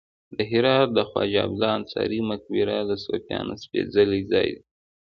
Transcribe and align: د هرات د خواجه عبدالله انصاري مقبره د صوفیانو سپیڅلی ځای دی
د 0.35 0.37
هرات 0.51 0.87
د 0.93 0.99
خواجه 1.09 1.39
عبدالله 1.45 1.71
انصاري 1.79 2.19
مقبره 2.31 2.75
د 2.85 2.91
صوفیانو 3.05 3.53
سپیڅلی 3.63 4.21
ځای 4.31 4.47
دی 4.55 4.63